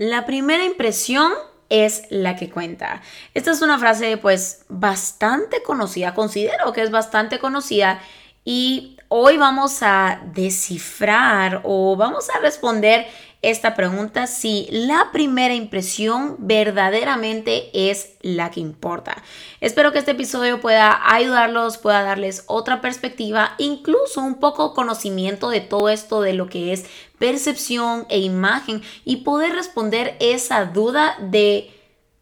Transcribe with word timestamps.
La 0.00 0.24
primera 0.24 0.64
impresión 0.64 1.30
es 1.68 2.04
la 2.08 2.34
que 2.34 2.48
cuenta. 2.48 3.02
Esta 3.34 3.50
es 3.50 3.60
una 3.60 3.78
frase 3.78 4.16
pues 4.16 4.64
bastante 4.70 5.62
conocida, 5.62 6.14
considero 6.14 6.72
que 6.72 6.80
es 6.80 6.90
bastante 6.90 7.38
conocida 7.38 8.00
y 8.42 8.96
hoy 9.08 9.36
vamos 9.36 9.82
a 9.82 10.22
descifrar 10.32 11.60
o 11.64 11.96
vamos 11.96 12.30
a 12.30 12.38
responder 12.38 13.08
esta 13.42 13.74
pregunta 13.74 14.26
si 14.26 14.68
la 14.70 15.10
primera 15.12 15.54
impresión 15.54 16.36
verdaderamente 16.38 17.70
es 17.72 18.12
la 18.20 18.50
que 18.50 18.60
importa. 18.60 19.22
Espero 19.60 19.92
que 19.92 19.98
este 19.98 20.10
episodio 20.10 20.60
pueda 20.60 21.00
ayudarlos, 21.10 21.78
pueda 21.78 22.02
darles 22.02 22.44
otra 22.46 22.82
perspectiva, 22.82 23.54
incluso 23.56 24.20
un 24.20 24.34
poco 24.34 24.74
conocimiento 24.74 25.48
de 25.48 25.62
todo 25.62 25.88
esto 25.88 26.20
de 26.20 26.34
lo 26.34 26.48
que 26.48 26.72
es 26.74 26.84
percepción 27.18 28.06
e 28.10 28.18
imagen 28.18 28.82
y 29.04 29.18
poder 29.18 29.52
responder 29.52 30.16
esa 30.20 30.66
duda 30.66 31.16
de 31.20 31.70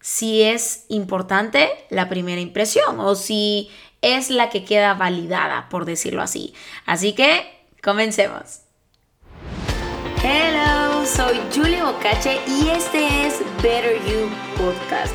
si 0.01 0.43
es 0.43 0.85
importante 0.89 1.69
la 1.91 2.09
primera 2.09 2.41
impresión 2.41 3.01
o 3.01 3.17
si 3.17 3.71
es 4.03 4.31
la 4.31 4.51
que 4.51 4.65
queda 4.65 4.95
validada, 4.95 5.69
por 5.69 5.85
decirlo 5.85 6.23
así. 6.23 6.55
Así 6.87 7.13
que, 7.15 7.45
comencemos. 7.83 8.68
Hello, 10.21 11.07
soy 11.07 11.39
Julie 11.55 11.81
Bocache 11.81 12.41
y 12.49 12.69
este 12.71 13.27
es 13.27 13.41
Better 13.63 13.95
You 14.05 14.29
Podcast. 14.57 15.15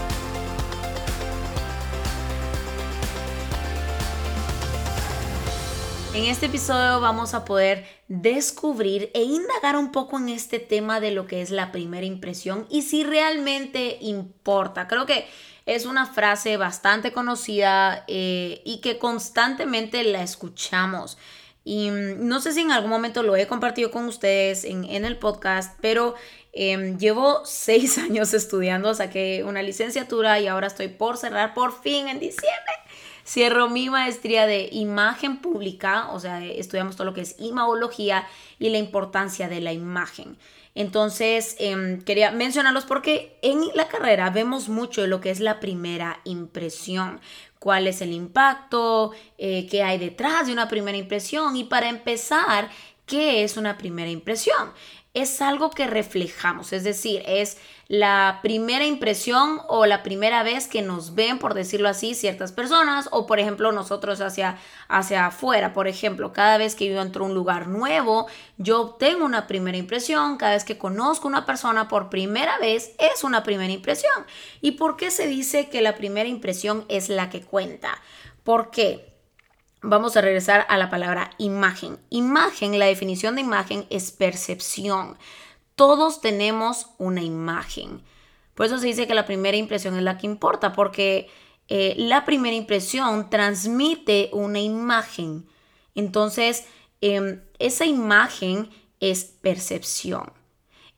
En 6.13 6.25
este 6.25 6.47
episodio 6.47 6.99
vamos 6.99 7.33
a 7.33 7.45
poder 7.45 7.85
descubrir 8.09 9.11
e 9.13 9.23
indagar 9.23 9.77
un 9.77 9.93
poco 9.93 10.17
en 10.17 10.27
este 10.27 10.59
tema 10.59 10.99
de 10.99 11.11
lo 11.11 11.25
que 11.25 11.41
es 11.41 11.51
la 11.51 11.71
primera 11.71 12.05
impresión 12.05 12.67
y 12.69 12.81
si 12.81 13.05
realmente 13.05 13.97
importa. 14.01 14.89
Creo 14.89 15.05
que 15.05 15.25
es 15.65 15.85
una 15.85 16.05
frase 16.05 16.57
bastante 16.57 17.13
conocida 17.13 18.03
eh, 18.09 18.61
y 18.65 18.81
que 18.81 18.97
constantemente 18.97 20.03
la 20.03 20.21
escuchamos. 20.21 21.17
Y 21.63 21.89
mm, 21.89 22.27
no 22.27 22.41
sé 22.41 22.51
si 22.51 22.59
en 22.59 22.71
algún 22.71 22.89
momento 22.89 23.23
lo 23.23 23.37
he 23.37 23.47
compartido 23.47 23.89
con 23.89 24.05
ustedes 24.05 24.65
en, 24.65 25.05
el 25.05 25.17
podcast, 25.17 25.77
pero 25.79 26.15
em, 26.51 26.97
llevo 26.97 27.45
seis 27.45 27.97
años 27.97 28.33
estudiando, 28.33 28.93
saqué 28.93 29.45
una 29.45 29.61
licenciatura 29.61 30.41
y 30.41 30.47
ahora 30.47 30.67
estoy 30.67 30.89
por 30.89 31.15
cerrar 31.15 31.53
por 31.53 31.81
fin 31.81 32.09
en 32.09 32.19
diciembre. 32.19 32.73
Cierro 33.25 33.69
mi 33.69 33.89
maestría 33.89 34.45
de 34.45 34.69
imagen 34.71 35.37
pública, 35.37 36.09
o 36.11 36.19
sea, 36.19 36.43
estudiamos 36.43 36.95
todo 36.95 37.05
lo 37.05 37.13
que 37.13 37.21
es 37.21 37.35
imaología 37.39 38.27
y 38.59 38.69
la 38.69 38.77
importancia 38.77 39.47
de 39.47 39.61
la 39.61 39.73
imagen. 39.73 40.37
Entonces, 40.73 41.55
em, 41.59 42.01
quería 42.01 42.31
mencionarlos 42.31 42.85
porque 42.85 43.37
en 43.41 43.61
la 43.75 43.87
carrera 43.89 44.29
vemos 44.29 44.69
mucho 44.69 45.05
lo 45.05 45.19
que 45.19 45.29
es 45.29 45.41
la 45.41 45.59
primera 45.59 46.21
impresión, 46.23 47.19
cuál 47.59 47.87
es 47.87 48.01
el 48.01 48.13
impacto, 48.13 49.11
eh, 49.37 49.67
qué 49.69 49.83
hay 49.83 49.97
detrás 49.97 50.47
de 50.47 50.53
una 50.53 50.69
primera 50.69 50.97
impresión 50.97 51.55
y 51.57 51.65
para 51.65 51.89
empezar, 51.89 52.69
¿qué 53.11 53.43
es 53.43 53.57
una 53.57 53.77
primera 53.77 54.09
impresión? 54.09 54.71
es 55.13 55.41
algo 55.41 55.71
que 55.71 55.87
reflejamos, 55.87 56.71
es 56.71 56.85
decir, 56.85 57.21
es 57.25 57.57
la 57.89 58.39
primera 58.41 58.85
impresión 58.85 59.59
o 59.67 59.85
la 59.85 60.03
primera 60.03 60.41
vez 60.41 60.69
que 60.69 60.81
nos 60.81 61.15
ven, 61.15 61.37
por 61.37 61.53
decirlo 61.53 61.89
así, 61.89 62.15
ciertas 62.15 62.53
personas 62.53 63.09
o 63.11 63.25
por 63.27 63.37
ejemplo 63.37 63.73
nosotros 63.73 64.21
hacia, 64.21 64.57
hacia 64.87 65.25
afuera, 65.25 65.73
por 65.73 65.89
ejemplo, 65.89 66.31
cada 66.31 66.57
vez 66.57 66.75
que 66.75 66.87
yo 66.87 67.01
entro 67.01 67.25
a 67.25 67.27
un 67.27 67.33
lugar 67.33 67.67
nuevo, 67.67 68.27
yo 68.57 68.95
tengo 68.97 69.25
una 69.25 69.47
primera 69.47 69.77
impresión, 69.77 70.37
cada 70.37 70.53
vez 70.53 70.63
que 70.63 70.77
conozco 70.77 71.27
una 71.27 71.45
persona 71.45 71.89
por 71.89 72.09
primera 72.09 72.57
vez 72.59 72.93
es 72.97 73.25
una 73.25 73.43
primera 73.43 73.73
impresión. 73.73 74.25
¿Y 74.61 74.71
por 74.71 74.95
qué 74.95 75.11
se 75.11 75.27
dice 75.27 75.67
que 75.67 75.81
la 75.81 75.95
primera 75.95 76.29
impresión 76.29 76.85
es 76.87 77.09
la 77.09 77.29
que 77.29 77.41
cuenta? 77.41 78.01
¿Por 78.45 78.71
qué? 78.71 79.10
Vamos 79.83 80.15
a 80.15 80.21
regresar 80.21 80.67
a 80.69 80.77
la 80.77 80.91
palabra 80.91 81.31
imagen. 81.39 81.97
Imagen, 82.11 82.77
la 82.77 82.85
definición 82.85 83.33
de 83.33 83.41
imagen 83.41 83.87
es 83.89 84.11
percepción. 84.11 85.17
Todos 85.75 86.21
tenemos 86.21 86.91
una 86.99 87.23
imagen. 87.23 88.03
Por 88.53 88.67
eso 88.67 88.77
se 88.77 88.85
dice 88.85 89.07
que 89.07 89.15
la 89.15 89.25
primera 89.25 89.57
impresión 89.57 89.95
es 89.95 90.03
la 90.03 90.19
que 90.19 90.27
importa, 90.27 90.71
porque 90.71 91.29
eh, 91.67 91.95
la 91.97 92.25
primera 92.25 92.55
impresión 92.55 93.31
transmite 93.31 94.29
una 94.33 94.59
imagen. 94.59 95.47
Entonces, 95.95 96.65
em, 97.01 97.41
esa 97.57 97.85
imagen 97.85 98.69
es 98.99 99.23
percepción. 99.23 100.31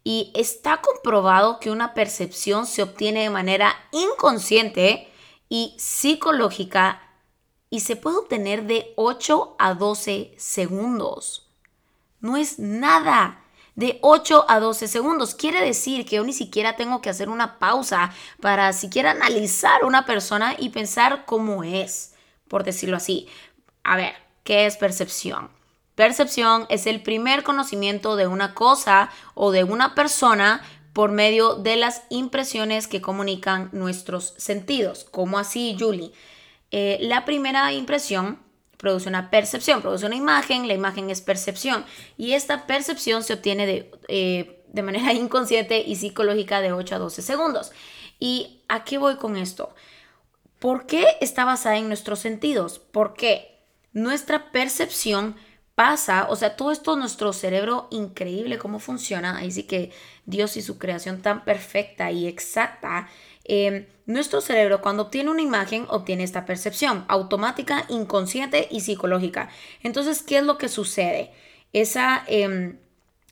Y 0.03 0.33
está 0.35 0.81
comprobado 0.81 1.61
que 1.61 1.71
una 1.71 1.93
percepción 1.93 2.65
se 2.65 2.83
obtiene 2.83 3.21
de 3.21 3.29
manera 3.29 3.73
inconsciente 3.93 5.07
y 5.47 5.73
psicológica 5.77 7.02
y 7.73 7.79
se 7.79 7.95
puede 7.95 8.17
obtener 8.17 8.67
de 8.67 8.93
8 8.97 9.55
a 9.57 9.73
12 9.73 10.35
segundos. 10.37 11.49
No 12.19 12.37
es 12.37 12.59
nada. 12.59 13.41
De 13.73 13.97
8 14.03 14.45
a 14.47 14.59
12 14.59 14.87
segundos. 14.87 15.33
Quiere 15.33 15.59
decir 15.59 16.05
que 16.05 16.17
yo 16.17 16.23
ni 16.23 16.33
siquiera 16.33 16.75
tengo 16.75 17.01
que 17.01 17.09
hacer 17.09 17.29
una 17.29 17.57
pausa 17.57 18.13
para 18.39 18.73
siquiera 18.73 19.09
analizar 19.09 19.85
una 19.85 20.05
persona 20.05 20.55
y 20.55 20.69
pensar 20.69 21.25
cómo 21.25 21.63
es, 21.63 22.13
por 22.47 22.63
decirlo 22.63 22.95
así. 22.95 23.27
A 23.83 23.97
ver, 23.97 24.13
¿qué 24.43 24.67
es 24.67 24.77
percepción? 24.77 25.49
Percepción 25.95 26.67
es 26.69 26.85
el 26.85 27.01
primer 27.01 27.41
conocimiento 27.41 28.15
de 28.15 28.27
una 28.27 28.53
cosa 28.53 29.09
o 29.33 29.49
de 29.49 29.63
una 29.63 29.95
persona 29.95 30.61
por 30.93 31.11
medio 31.11 31.55
de 31.55 31.75
las 31.77 32.03
impresiones 32.11 32.85
que 32.85 33.01
comunican 33.01 33.69
nuestros 33.71 34.35
sentidos. 34.37 35.07
¿Cómo 35.09 35.39
así, 35.39 35.75
Julie? 35.79 36.11
Eh, 36.75 36.97
la 37.01 37.23
primera 37.23 37.71
impresión 37.71 38.39
produce 38.79 39.07
una 39.07 39.29
percepción, 39.29 39.83
produce 39.83 40.07
una 40.07 40.15
imagen, 40.15 40.67
la 40.67 40.73
imagen 40.73 41.11
es 41.11 41.21
percepción 41.21 41.85
y 42.17 42.33
esta 42.33 42.65
percepción 42.65 43.21
se 43.23 43.35
obtiene 43.35 43.67
de, 43.67 43.91
eh, 44.07 44.81
manera 44.81 45.13
inconsciente 45.13 45.83
y 45.85 45.95
psicológica 45.97 46.61
de 46.61 46.73
8 46.73 46.95
a 46.95 46.97
12 46.97 47.21
segundos. 47.21 47.71
¿Y 48.19 48.63
a 48.69 48.83
qué 48.85 48.97
voy 48.97 49.17
con 49.17 49.37
esto? 49.37 49.75
¿Por 50.57 50.87
qué 50.87 51.05
está 51.21 51.45
basada 51.45 51.77
en 51.77 51.89
nuestros 51.89 52.17
sentidos? 52.17 52.79
Porque 52.79 53.59
nuestra 53.91 54.51
percepción 54.51 55.35
pasa, 55.75 56.25
o 56.27 56.35
sea, 56.35 56.55
todo 56.55 56.71
esto 56.71 56.95
nuestro 56.95 57.33
cerebro 57.33 57.87
increíble 57.91 58.57
cómo 58.57 58.79
funciona, 58.79 59.37
ahí 59.37 59.51
sí 59.51 59.63
que 59.63 59.91
Dios 60.25 60.57
y 60.57 60.63
su 60.63 60.79
creación 60.79 61.21
tan 61.21 61.45
perfecta 61.45 62.09
y 62.09 62.25
exacta 62.25 63.09
Em, 63.45 63.85
nuestro 64.05 64.41
cerebro 64.41 64.81
cuando 64.81 65.03
obtiene 65.03 65.29
una 65.29 65.41
imagen 65.41 65.85
obtiene 65.89 66.23
esta 66.23 66.45
percepción 66.45 67.05
automática, 67.07 67.85
inconsciente 67.89 68.67
y 68.71 68.81
psicológica. 68.81 69.49
Entonces, 69.81 70.21
¿qué 70.23 70.37
es 70.37 70.43
lo 70.43 70.57
que 70.57 70.69
sucede? 70.69 71.33
Esa, 71.73 72.23
em, 72.27 72.77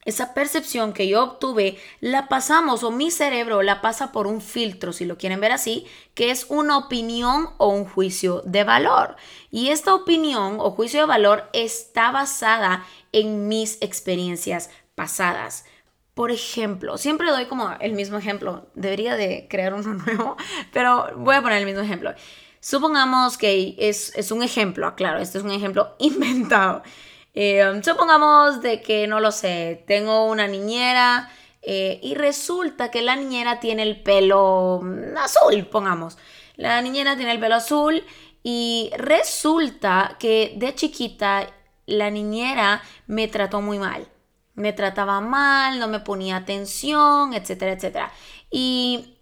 esa 0.05 0.33
percepción 0.33 0.93
que 0.93 1.07
yo 1.07 1.23
obtuve 1.23 1.77
la 1.99 2.27
pasamos 2.27 2.83
o 2.83 2.91
mi 2.91 3.11
cerebro 3.11 3.61
la 3.61 3.81
pasa 3.81 4.11
por 4.11 4.27
un 4.27 4.41
filtro, 4.41 4.93
si 4.93 5.05
lo 5.05 5.17
quieren 5.17 5.39
ver 5.39 5.51
así, 5.51 5.85
que 6.15 6.31
es 6.31 6.47
una 6.49 6.77
opinión 6.77 7.49
o 7.57 7.67
un 7.69 7.85
juicio 7.85 8.41
de 8.45 8.63
valor. 8.63 9.15
Y 9.51 9.69
esta 9.69 9.93
opinión 9.93 10.57
o 10.59 10.71
juicio 10.71 11.01
de 11.01 11.05
valor 11.05 11.49
está 11.53 12.11
basada 12.11 12.85
en 13.11 13.47
mis 13.47 13.77
experiencias 13.81 14.69
pasadas. 14.95 15.65
Por 16.13 16.29
ejemplo, 16.31 16.97
siempre 16.97 17.31
doy 17.31 17.45
como 17.45 17.71
el 17.79 17.93
mismo 17.93 18.17
ejemplo, 18.17 18.67
debería 18.75 19.15
de 19.15 19.47
crear 19.49 19.73
uno 19.73 19.93
nuevo, 20.05 20.35
pero 20.73 21.09
voy 21.15 21.35
a 21.35 21.41
poner 21.41 21.59
el 21.59 21.65
mismo 21.65 21.81
ejemplo. 21.81 22.13
Supongamos 22.59 23.37
que 23.37 23.75
es, 23.77 24.31
un 24.31 24.43
ejemplo, 24.43 24.87
aclaro, 24.87 25.19
este 25.19 25.37
es 25.37 25.43
un 25.43 25.51
ejemplo 25.51 25.95
inventado. 25.99 26.83
Eh, 27.33 27.81
supongamos 27.83 28.61
de 28.61 28.81
que, 28.81 29.07
no 29.07 29.19
lo 29.19 29.31
sé, 29.31 29.83
tengo 29.87 30.25
una 30.25 30.47
niñera 30.47 31.29
eh, 31.61 31.99
y 32.03 32.15
resulta 32.15 32.91
que 32.91 33.01
la 33.01 33.15
niñera 33.15 33.59
tiene 33.59 33.83
el 33.83 34.01
pelo 34.01 34.81
azul, 35.17 35.65
pongamos. 35.67 36.17
La 36.57 36.81
niñera 36.81 37.15
tiene 37.15 37.31
el 37.31 37.39
pelo 37.39 37.55
azul 37.55 38.03
y 38.43 38.91
resulta 38.97 40.17
que 40.19 40.53
de 40.57 40.75
chiquita 40.75 41.47
la 41.85 42.09
niñera 42.09 42.81
me 43.07 43.27
trató 43.27 43.61
muy 43.61 43.79
mal 43.79 44.10
me 44.55 44.73
trataba 44.73 45.21
mal, 45.21 45.79
no 45.79 45.87
me 45.87 45.99
ponía 45.99 46.37
atención, 46.37 47.33
etcétera, 47.33 47.73
etcétera. 47.73 48.11
Y 48.49 49.17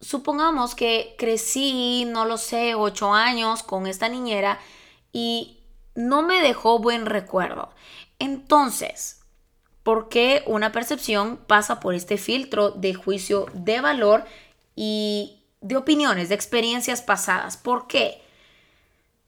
supongamos 0.00 0.74
que 0.74 1.14
crecí, 1.18 2.04
no 2.06 2.24
lo 2.24 2.36
sé, 2.38 2.74
ocho 2.74 3.12
años 3.14 3.62
con 3.62 3.86
esta 3.86 4.08
niñera 4.08 4.58
y 5.12 5.60
no 5.94 6.22
me 6.22 6.40
dejó 6.40 6.78
buen 6.78 7.06
recuerdo. 7.06 7.70
Entonces, 8.18 9.20
¿por 9.82 10.08
qué 10.08 10.42
una 10.46 10.72
percepción 10.72 11.38
pasa 11.38 11.80
por 11.80 11.94
este 11.94 12.18
filtro 12.18 12.70
de 12.70 12.94
juicio 12.94 13.46
de 13.54 13.80
valor 13.80 14.24
y 14.76 15.44
de 15.60 15.76
opiniones, 15.76 16.28
de 16.28 16.34
experiencias 16.34 17.02
pasadas? 17.02 17.56
¿Por 17.56 17.86
qué? 17.86 18.22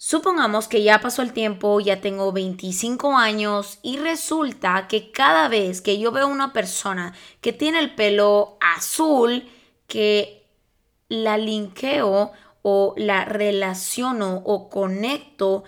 Supongamos 0.02 0.66
que 0.66 0.82
ya 0.82 0.98
pasó 1.02 1.20
el 1.20 1.34
tiempo, 1.34 1.78
ya 1.78 2.00
tengo 2.00 2.32
25 2.32 3.18
años 3.18 3.78
y 3.82 3.98
resulta 3.98 4.88
que 4.88 5.12
cada 5.12 5.48
vez 5.48 5.82
que 5.82 5.98
yo 5.98 6.10
veo 6.10 6.26
una 6.26 6.54
persona 6.54 7.12
que 7.42 7.52
tiene 7.52 7.80
el 7.80 7.94
pelo 7.94 8.56
azul, 8.62 9.46
que 9.88 10.48
la 11.10 11.36
linkeo 11.36 12.32
o 12.62 12.94
la 12.96 13.26
relaciono 13.26 14.36
o 14.46 14.70
conecto 14.70 15.64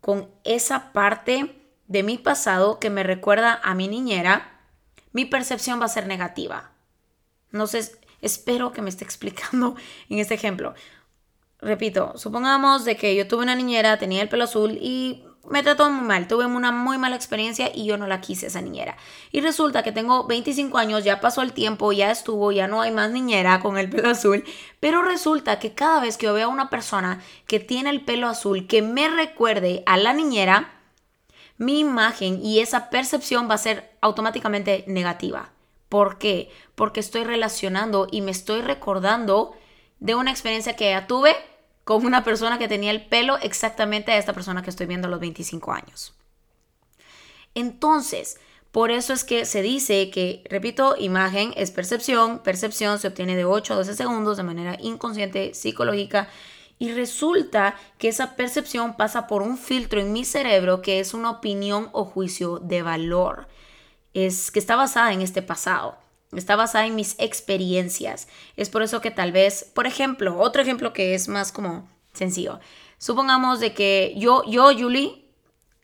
con 0.00 0.28
esa 0.42 0.92
parte 0.92 1.54
de 1.86 2.02
mi 2.02 2.18
pasado 2.18 2.80
que 2.80 2.90
me 2.90 3.04
recuerda 3.04 3.60
a 3.62 3.76
mi 3.76 3.86
niñera, 3.86 4.64
mi 5.12 5.26
percepción 5.26 5.80
va 5.80 5.84
a 5.84 5.90
ser 5.90 6.08
negativa. 6.08 6.72
No 7.52 7.68
sé, 7.68 7.88
espero 8.20 8.72
que 8.72 8.82
me 8.82 8.90
esté 8.90 9.04
explicando 9.10 9.76
en 10.08 10.18
este 10.18 10.34
ejemplo 10.34 10.74
repito, 11.60 12.12
supongamos 12.16 12.84
de 12.84 12.96
que 12.96 13.14
yo 13.14 13.26
tuve 13.28 13.42
una 13.42 13.54
niñera, 13.54 13.98
tenía 13.98 14.22
el 14.22 14.28
pelo 14.28 14.44
azul 14.44 14.78
y 14.80 15.24
me 15.48 15.62
trató 15.62 15.90
muy 15.90 16.06
mal, 16.06 16.28
tuve 16.28 16.46
una 16.46 16.70
muy 16.70 16.98
mala 16.98 17.16
experiencia 17.16 17.70
y 17.74 17.84
yo 17.84 17.96
no 17.96 18.06
la 18.06 18.20
quise 18.20 18.46
esa 18.46 18.60
niñera. 18.60 18.96
Y 19.32 19.40
resulta 19.40 19.82
que 19.82 19.92
tengo 19.92 20.26
25 20.26 20.78
años, 20.78 21.04
ya 21.04 21.20
pasó 21.20 21.42
el 21.42 21.52
tiempo, 21.52 21.92
ya 21.92 22.10
estuvo, 22.10 22.52
ya 22.52 22.68
no 22.68 22.82
hay 22.82 22.92
más 22.92 23.10
niñera 23.10 23.60
con 23.60 23.78
el 23.78 23.90
pelo 23.90 24.10
azul, 24.10 24.44
pero 24.78 25.02
resulta 25.02 25.58
que 25.58 25.74
cada 25.74 26.00
vez 26.00 26.16
que 26.16 26.26
yo 26.26 26.34
veo 26.34 26.46
a 26.46 26.52
una 26.52 26.70
persona 26.70 27.22
que 27.46 27.58
tiene 27.58 27.90
el 27.90 28.04
pelo 28.04 28.28
azul 28.28 28.66
que 28.66 28.82
me 28.82 29.08
recuerde 29.08 29.82
a 29.86 29.96
la 29.96 30.12
niñera, 30.12 30.74
mi 31.56 31.80
imagen 31.80 32.40
y 32.42 32.60
esa 32.60 32.88
percepción 32.88 33.48
va 33.50 33.54
a 33.54 33.58
ser 33.58 33.90
automáticamente 34.00 34.84
negativa. 34.86 35.50
¿Por 35.88 36.18
qué? 36.18 36.50
Porque 36.74 37.00
estoy 37.00 37.24
relacionando 37.24 38.06
y 38.10 38.20
me 38.20 38.30
estoy 38.30 38.60
recordando 38.60 39.56
de 40.00 40.14
una 40.14 40.30
experiencia 40.30 40.74
que 40.74 40.90
ya 40.90 41.06
tuve 41.06 41.36
con 41.84 42.04
una 42.04 42.24
persona 42.24 42.58
que 42.58 42.68
tenía 42.68 42.90
el 42.90 43.06
pelo 43.06 43.38
exactamente 43.38 44.12
a 44.12 44.18
esta 44.18 44.32
persona 44.32 44.62
que 44.62 44.70
estoy 44.70 44.86
viendo 44.86 45.08
a 45.08 45.10
los 45.10 45.20
25 45.20 45.72
años. 45.72 46.14
Entonces, 47.54 48.38
por 48.70 48.90
eso 48.90 49.12
es 49.12 49.24
que 49.24 49.44
se 49.46 49.62
dice 49.62 50.10
que, 50.10 50.44
repito, 50.48 50.94
imagen 50.96 51.52
es 51.56 51.70
percepción, 51.70 52.38
percepción 52.38 52.98
se 52.98 53.08
obtiene 53.08 53.34
de 53.34 53.44
8 53.44 53.74
a 53.74 53.76
12 53.76 53.96
segundos 53.96 54.36
de 54.36 54.44
manera 54.44 54.76
inconsciente, 54.80 55.54
psicológica, 55.54 56.28
y 56.78 56.92
resulta 56.92 57.74
que 57.98 58.08
esa 58.08 58.36
percepción 58.36 58.96
pasa 58.96 59.26
por 59.26 59.42
un 59.42 59.58
filtro 59.58 60.00
en 60.00 60.12
mi 60.12 60.24
cerebro 60.24 60.80
que 60.80 61.00
es 61.00 61.12
una 61.12 61.30
opinión 61.30 61.90
o 61.92 62.04
juicio 62.04 62.58
de 62.58 62.82
valor, 62.82 63.48
es 64.14 64.50
que 64.50 64.60
está 64.60 64.76
basada 64.76 65.12
en 65.12 65.20
este 65.20 65.42
pasado. 65.42 65.98
Está 66.32 66.54
basada 66.54 66.86
en 66.86 66.94
mis 66.94 67.16
experiencias. 67.18 68.28
Es 68.56 68.70
por 68.70 68.82
eso 68.82 69.00
que 69.00 69.10
tal 69.10 69.32
vez, 69.32 69.70
por 69.74 69.86
ejemplo, 69.86 70.38
otro 70.38 70.62
ejemplo 70.62 70.92
que 70.92 71.14
es 71.14 71.28
más 71.28 71.50
como 71.50 71.88
sencillo. 72.12 72.60
Supongamos 72.98 73.58
de 73.58 73.74
que 73.74 74.14
yo, 74.16 74.44
yo, 74.44 74.70
Julie, 74.72 75.24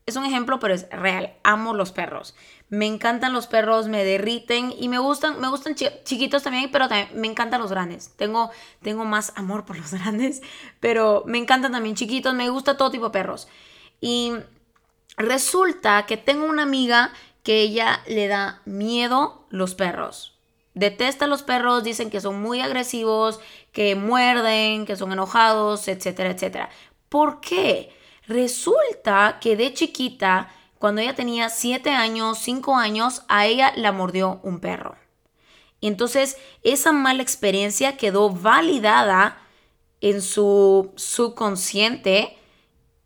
es 0.06 0.14
un 0.14 0.25
ejemplo, 0.25 0.60
pero 0.60 0.72
es 0.72 0.88
real. 0.90 1.34
Amo 1.43 1.75
los 1.75 1.90
perros. 1.90 2.37
Me 2.69 2.87
encantan 2.87 3.32
los 3.32 3.48
perros, 3.48 3.88
me 3.88 4.04
derriten 4.04 4.72
y 4.78 4.88
me 4.88 5.00
gustan, 5.00 5.40
me 5.40 5.48
gustan 5.48 5.75
chiquitos 5.75 6.44
también, 6.44 6.70
pero 6.70 6.87
me 7.14 7.26
encantan 7.26 7.60
los 7.60 7.72
grandes. 7.72 8.12
Tengo, 8.16 8.50
tengo 8.82 9.04
más 9.04 9.32
amor 9.34 9.64
por 9.64 9.76
los 9.76 9.93
grandes, 9.94 10.43
pero 10.78 11.25
me 11.26 11.38
encantan 11.38 11.72
también 11.72 11.96
chiquitos, 11.96 12.34
me 12.34 12.50
gusta 12.50 12.76
todo 12.76 12.93
tipo 12.93 13.06
de 13.06 13.10
perros. 13.10 13.48
Y 14.00 14.32
resulta 15.16 16.06
que 16.06 16.16
tengo 16.16 16.44
una 16.44 16.62
amiga 16.62 17.12
que 17.43 17.62
ella 17.62 18.00
le 18.06 18.28
da 18.28 18.60
miedo 18.64 19.46
los 19.50 19.75
perros 19.75 20.35
detesta 20.76 21.26
los 21.26 21.43
perros, 21.43 21.82
dicen 21.82 22.11
que 22.11 22.20
son 22.20 22.40
muy 22.40 22.61
agresivos, 22.61 23.40
que 23.73 23.96
muerden, 23.96 24.84
que 24.84 24.94
son 24.94 25.11
enojados, 25.11 25.88
etcétera, 25.88 26.31
etcétera. 26.31 26.69
¿Por 27.08 27.40
qué? 27.40 27.93
Resulta 28.28 29.38
que 29.40 29.56
de 29.56 29.73
chiquita, 29.73 30.50
cuando 30.78 31.00
ella 31.00 31.14
tenía 31.14 31.49
7 31.49 31.90
años, 31.90 32.38
5 32.38 32.76
años, 32.76 33.23
a 33.28 33.46
ella 33.46 33.73
la 33.75 33.90
mordió 33.90 34.38
un 34.43 34.61
perro. 34.61 34.96
Y 35.81 35.88
entonces 35.88 36.37
esa 36.62 36.93
mala 36.93 37.22
experiencia 37.22 37.96
quedó 37.96 38.29
validada 38.31 39.38
en 40.02 40.20
su 40.20 40.93
subconsciente 40.96 42.37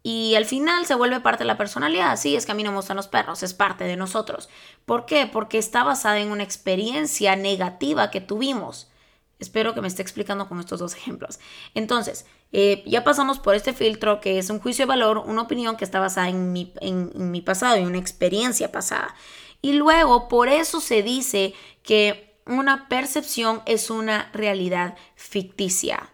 y 0.02 0.34
al 0.34 0.46
final 0.46 0.86
se 0.86 0.94
vuelve 0.94 1.20
parte 1.20 1.44
de 1.44 1.48
la 1.48 1.58
personalidad. 1.58 2.16
Sí, 2.16 2.34
es 2.34 2.46
que 2.46 2.52
a 2.52 2.54
mí 2.54 2.62
no 2.62 2.70
me 2.70 2.78
gustan 2.78 2.96
los 2.96 3.08
perros, 3.08 3.42
es 3.42 3.52
parte 3.52 3.84
de 3.84 3.96
nosotros. 3.96 4.48
¿Por 4.86 5.04
qué? 5.04 5.26
Porque 5.26 5.58
está 5.58 5.84
basada 5.84 6.18
en 6.20 6.30
una 6.30 6.42
experiencia 6.42 7.36
negativa 7.36 8.10
que 8.10 8.20
tuvimos. 8.20 8.90
Espero 9.38 9.74
que 9.74 9.80
me 9.80 9.88
esté 9.88 10.02
explicando 10.02 10.48
con 10.48 10.60
estos 10.60 10.80
dos 10.80 10.94
ejemplos. 10.94 11.38
Entonces, 11.74 12.26
eh, 12.52 12.82
ya 12.86 13.04
pasamos 13.04 13.38
por 13.38 13.54
este 13.54 13.72
filtro 13.72 14.20
que 14.20 14.38
es 14.38 14.50
un 14.50 14.60
juicio 14.60 14.84
de 14.84 14.88
valor, 14.88 15.18
una 15.18 15.42
opinión 15.42 15.76
que 15.76 15.84
está 15.84 16.00
basada 16.00 16.28
en 16.28 16.52
mi, 16.52 16.72
en 16.80 17.30
mi 17.30 17.40
pasado, 17.40 17.76
en 17.76 17.86
una 17.86 17.98
experiencia 17.98 18.72
pasada. 18.72 19.14
Y 19.62 19.74
luego, 19.74 20.28
por 20.28 20.48
eso 20.48 20.80
se 20.80 21.02
dice 21.02 21.54
que 21.82 22.38
una 22.46 22.88
percepción 22.88 23.62
es 23.66 23.90
una 23.90 24.30
realidad 24.32 24.96
ficticia. 25.14 26.10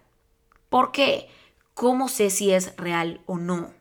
¿Por 0.69 0.93
qué? 0.93 1.29
¿Cómo 1.77 2.09
sé 2.09 2.31
si 2.31 2.55
es 2.55 2.75
real 2.79 3.21
o 3.27 3.37
no? 3.37 3.75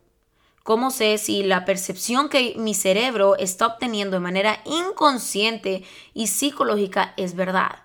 ¿Cómo 0.63 0.91
sé 0.91 1.17
si 1.17 1.43
la 1.43 1.63
percepción 1.63 2.27
que 2.27 2.53
mi 2.57 2.73
cerebro 2.73 3.37
está 3.37 3.67
obteniendo 3.67 4.17
de 4.17 4.19
manera 4.19 4.61
inconsciente 4.65 5.85
y 6.13 6.27
psicológica 6.27 7.13
es 7.15 7.35
verdad? 7.35 7.83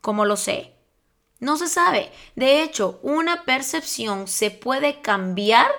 ¿Cómo 0.00 0.24
lo 0.24 0.38
sé? 0.38 0.72
No 1.40 1.58
se 1.58 1.68
sabe. 1.68 2.10
De 2.36 2.62
hecho, 2.62 3.00
una 3.02 3.44
percepción 3.44 4.28
se 4.28 4.50
puede 4.50 5.02
cambiar 5.02 5.70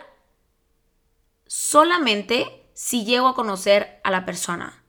solamente 1.47 2.69
si 2.75 3.03
llego 3.03 3.29
a 3.29 3.33
conocer 3.33 3.99
a 4.03 4.11
la 4.11 4.25
persona. 4.25 4.80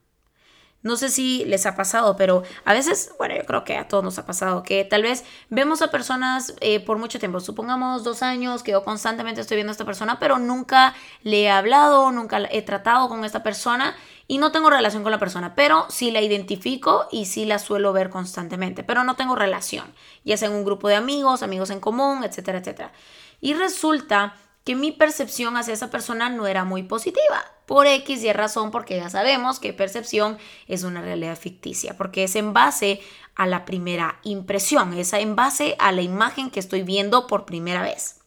No 0.82 0.96
sé 0.96 1.10
si 1.10 1.44
les 1.44 1.64
ha 1.66 1.76
pasado, 1.76 2.16
pero 2.16 2.42
a 2.64 2.72
veces, 2.72 3.12
bueno, 3.16 3.36
yo 3.36 3.44
creo 3.44 3.64
que 3.64 3.76
a 3.76 3.86
todos 3.86 4.02
nos 4.02 4.18
ha 4.18 4.26
pasado, 4.26 4.64
que 4.64 4.84
tal 4.84 5.02
vez 5.02 5.24
vemos 5.48 5.80
a 5.80 5.90
personas 5.90 6.54
eh, 6.60 6.80
por 6.80 6.98
mucho 6.98 7.20
tiempo, 7.20 7.38
supongamos 7.38 8.02
dos 8.02 8.22
años, 8.22 8.62
que 8.62 8.72
yo 8.72 8.82
constantemente 8.82 9.40
estoy 9.40 9.56
viendo 9.56 9.70
a 9.70 9.72
esta 9.72 9.84
persona, 9.84 10.18
pero 10.18 10.38
nunca 10.38 10.94
le 11.22 11.42
he 11.42 11.50
hablado, 11.50 12.10
nunca 12.10 12.40
he 12.50 12.62
tratado 12.62 13.08
con 13.08 13.24
esta 13.24 13.44
persona 13.44 13.94
y 14.26 14.38
no 14.38 14.50
tengo 14.50 14.70
relación 14.70 15.02
con 15.04 15.12
la 15.12 15.18
persona, 15.18 15.54
pero 15.54 15.86
sí 15.88 16.10
la 16.10 16.20
identifico 16.20 17.06
y 17.12 17.26
sí 17.26 17.44
la 17.44 17.58
suelo 17.58 17.92
ver 17.92 18.10
constantemente, 18.10 18.82
pero 18.82 19.04
no 19.04 19.14
tengo 19.14 19.36
relación, 19.36 19.92
ya 20.24 20.36
sea 20.36 20.48
en 20.48 20.54
un 20.54 20.64
grupo 20.64 20.88
de 20.88 20.96
amigos, 20.96 21.42
amigos 21.42 21.70
en 21.70 21.80
común, 21.80 22.24
etcétera, 22.24 22.58
etcétera. 22.58 22.92
Y 23.40 23.54
resulta 23.54 24.34
que 24.64 24.74
mi 24.74 24.92
percepción 24.92 25.56
hacia 25.56 25.74
esa 25.74 25.90
persona 25.90 26.28
no 26.28 26.46
era 26.46 26.64
muy 26.64 26.82
positiva. 26.82 27.44
Por 27.66 27.86
X 27.86 28.22
y 28.24 28.32
razón, 28.32 28.70
porque 28.70 28.96
ya 28.96 29.08
sabemos 29.08 29.60
que 29.60 29.72
percepción 29.72 30.38
es 30.66 30.82
una 30.82 31.00
realidad 31.00 31.38
ficticia, 31.38 31.96
porque 31.96 32.24
es 32.24 32.36
en 32.36 32.52
base 32.52 33.00
a 33.34 33.46
la 33.46 33.64
primera 33.64 34.18
impresión, 34.24 34.92
es 34.94 35.12
en 35.12 35.36
base 35.36 35.76
a 35.78 35.92
la 35.92 36.02
imagen 36.02 36.50
que 36.50 36.60
estoy 36.60 36.82
viendo 36.82 37.26
por 37.26 37.44
primera 37.44 37.82
vez. 37.82 38.20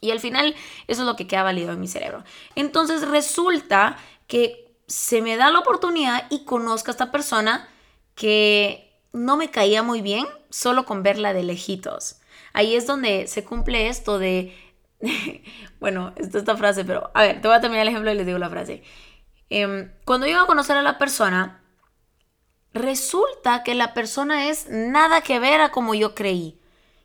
Y 0.00 0.10
al 0.10 0.20
final 0.20 0.56
eso 0.88 1.02
es 1.02 1.06
lo 1.06 1.16
que 1.16 1.26
queda 1.26 1.44
válido 1.44 1.72
en 1.72 1.80
mi 1.80 1.86
cerebro. 1.86 2.24
Entonces 2.56 3.06
resulta 3.06 3.96
que 4.26 4.74
se 4.88 5.22
me 5.22 5.36
da 5.36 5.50
la 5.50 5.60
oportunidad 5.60 6.26
y 6.28 6.44
conozco 6.44 6.90
a 6.90 6.92
esta 6.92 7.12
persona 7.12 7.68
que 8.14 8.92
no 9.12 9.36
me 9.36 9.50
caía 9.50 9.82
muy 9.82 10.02
bien 10.02 10.26
solo 10.50 10.84
con 10.84 11.02
verla 11.02 11.32
de 11.32 11.44
lejitos. 11.44 12.16
Ahí 12.52 12.74
es 12.74 12.86
donde 12.86 13.26
se 13.28 13.44
cumple 13.44 13.88
esto 13.88 14.18
de 14.18 14.54
bueno, 15.80 16.12
esta, 16.16 16.56
frase, 16.56 16.84
pero 16.84 17.10
a 17.14 17.22
ver, 17.22 17.40
te 17.40 17.48
voy 17.48 17.56
a 17.56 17.60
terminar 17.60 17.82
el 17.82 17.88
ejemplo 17.88 18.10
y 18.10 18.14
les 18.14 18.26
digo 18.26 18.38
la 18.38 18.50
frase. 18.50 18.82
Em, 19.50 19.92
cuando 20.04 20.26
yo 20.26 20.40
a 20.40 20.46
conocer 20.46 20.76
a 20.76 20.82
la 20.82 20.98
persona, 20.98 21.62
resulta 22.72 23.62
que 23.62 23.74
la 23.74 23.94
persona 23.94 24.48
es 24.48 24.68
nada 24.68 25.20
que 25.20 25.38
ver 25.38 25.60
a 25.60 25.70
como 25.70 25.94
yo 25.94 26.14
creí. 26.14 26.58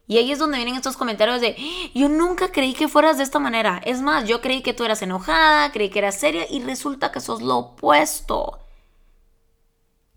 Y 0.10 0.18
ahí 0.18 0.32
es 0.32 0.39
donde 0.39 0.58
vienen 0.58 0.75
estos 0.75 0.96
comentarios 0.96 1.42
de, 1.42 1.58
yo 1.94 2.08
nunca 2.08 2.51
creí 2.51 2.74
que 2.74 2.88
fueras 2.88 3.18
de 3.18 3.24
esta 3.24 3.39
manera. 3.39 3.82
Es 3.84 4.01
más, 4.01 4.25
yo 4.25 4.39
creí 4.39 4.62
que 4.62 4.74
tú 4.74 4.86
eras 4.86 5.01
enojada, 5.01 5.72
creí 5.74 5.89
que 5.89 6.00
eras 6.00 6.18
seria 6.18 6.46
y 6.50 6.62
resulta 6.62 7.12
que 7.12 7.20
sos 7.20 7.42
lo 7.42 7.58
opuesto. 7.58 8.60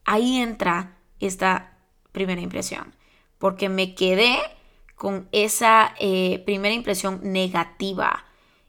Ahí 0.04 0.40
entra 0.40 0.96
esta 1.18 1.76
primera 2.12 2.40
impresión. 2.40 2.94
Porque 3.38 3.68
me 3.68 3.96
quedé 3.96 4.38
con 5.00 5.30
esa 5.32 5.94
eh, 5.98 6.42
primera 6.44 6.74
impresión 6.74 7.20
negativa. 7.22 8.26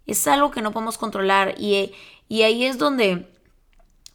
Es 0.07 0.25
algo 0.27 0.49
que 0.49 0.61
no 0.61 0.71
podemos 0.71 0.97
controlar 0.97 1.55
y, 1.57 1.91
y 2.29 2.43
ahí 2.43 2.63
es 2.63 2.77
donde 2.77 3.29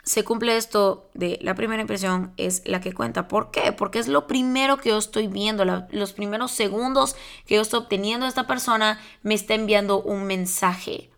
se 0.02 0.24
cumple 0.24 0.56
esto 0.56 1.10
de 1.12 1.38
la 1.42 1.54
primera 1.54 1.82
impresión 1.82 2.32
es 2.38 2.62
la 2.64 2.80
que 2.80 2.94
cuenta. 2.94 3.28
¿Por 3.28 3.50
qué? 3.50 3.70
Porque 3.72 3.98
es 3.98 4.08
lo 4.08 4.26
primero 4.26 4.78
que 4.78 4.88
yo 4.88 4.96
estoy 4.96 5.26
viendo, 5.26 5.66
los 5.66 6.14
primeros 6.14 6.52
segundos 6.52 7.16
que 7.44 7.56
yo 7.56 7.60
estoy 7.60 7.80
obteniendo 7.80 8.24
de 8.24 8.30
esta 8.30 8.46
persona 8.46 8.98
me 9.22 9.34
está 9.34 9.52
enviando 9.52 10.00
un 10.00 10.24
mensaje. 10.24 11.10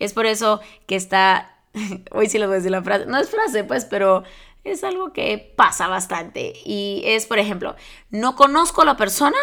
Es 0.00 0.14
por 0.14 0.26
eso 0.26 0.60
que 0.88 0.96
está, 0.96 1.60
hoy 2.10 2.28
sí 2.28 2.38
lo 2.38 2.46
voy 2.48 2.54
a 2.54 2.56
decir 2.56 2.72
la 2.72 2.82
frase, 2.82 3.06
no 3.06 3.18
es 3.18 3.30
frase 3.30 3.62
pues, 3.62 3.84
pero 3.84 4.24
es 4.64 4.82
algo 4.82 5.12
que 5.12 5.54
pasa 5.54 5.86
bastante. 5.86 6.54
Y 6.64 7.02
es, 7.04 7.26
por 7.26 7.38
ejemplo, 7.38 7.76
no 8.10 8.34
conozco 8.34 8.82
a 8.82 8.84
la 8.84 8.96
persona 8.96 9.38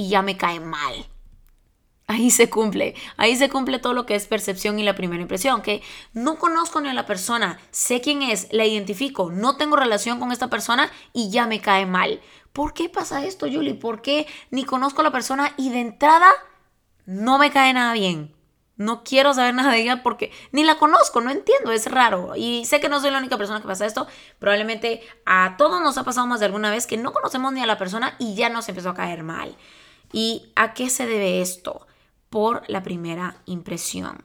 y 0.00 0.08
ya 0.08 0.22
me 0.22 0.38
cae 0.38 0.60
mal. 0.60 1.06
Ahí 2.06 2.30
se 2.30 2.48
cumple, 2.48 2.94
ahí 3.18 3.36
se 3.36 3.50
cumple 3.50 3.78
todo 3.78 3.92
lo 3.92 4.06
que 4.06 4.14
es 4.14 4.26
percepción 4.26 4.78
y 4.78 4.82
la 4.82 4.94
primera 4.94 5.20
impresión, 5.20 5.60
que 5.60 5.82
no 6.14 6.38
conozco 6.38 6.80
ni 6.80 6.88
a 6.88 6.94
la 6.94 7.04
persona, 7.04 7.60
sé 7.70 8.00
quién 8.00 8.22
es, 8.22 8.48
la 8.50 8.64
identifico, 8.64 9.30
no 9.30 9.58
tengo 9.58 9.76
relación 9.76 10.18
con 10.18 10.32
esta 10.32 10.48
persona 10.48 10.90
y 11.12 11.30
ya 11.30 11.46
me 11.46 11.60
cae 11.60 11.84
mal. 11.84 12.20
¿Por 12.54 12.72
qué 12.72 12.88
pasa 12.88 13.26
esto, 13.26 13.46
Julie? 13.46 13.74
¿Por 13.74 14.00
qué 14.00 14.26
ni 14.50 14.64
conozco 14.64 15.02
a 15.02 15.04
la 15.04 15.12
persona 15.12 15.52
y 15.58 15.68
de 15.68 15.80
entrada 15.80 16.30
no 17.04 17.36
me 17.36 17.50
cae 17.50 17.74
nada 17.74 17.92
bien? 17.92 18.34
No 18.80 19.04
quiero 19.04 19.34
saber 19.34 19.52
nada 19.52 19.72
de 19.72 19.82
ella 19.82 20.02
porque 20.02 20.32
ni 20.52 20.64
la 20.64 20.78
conozco, 20.78 21.20
no 21.20 21.30
entiendo, 21.30 21.70
es 21.70 21.90
raro. 21.90 22.32
Y 22.34 22.64
sé 22.64 22.80
que 22.80 22.88
no 22.88 22.98
soy 22.98 23.10
la 23.10 23.18
única 23.18 23.36
persona 23.36 23.60
que 23.60 23.68
pasa 23.68 23.84
esto. 23.84 24.06
Probablemente 24.38 25.02
a 25.26 25.56
todos 25.58 25.82
nos 25.82 25.98
ha 25.98 26.04
pasado 26.04 26.26
más 26.26 26.40
de 26.40 26.46
alguna 26.46 26.70
vez 26.70 26.86
que 26.86 26.96
no 26.96 27.12
conocemos 27.12 27.52
ni 27.52 27.60
a 27.60 27.66
la 27.66 27.76
persona 27.76 28.16
y 28.18 28.34
ya 28.34 28.48
nos 28.48 28.70
empezó 28.70 28.88
a 28.88 28.94
caer 28.94 29.22
mal. 29.22 29.54
¿Y 30.12 30.52
a 30.56 30.74
qué 30.74 30.90
se 30.90 31.06
debe 31.06 31.40
esto? 31.40 31.86
por 32.30 32.62
la 32.68 32.82
primera 32.82 33.36
impresión, 33.44 34.24